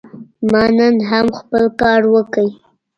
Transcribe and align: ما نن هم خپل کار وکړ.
ما 0.51 0.63
نن 0.77 0.95
هم 1.09 1.25
خپل 1.39 1.63
کار 1.81 2.01
وکړ. 2.13 2.45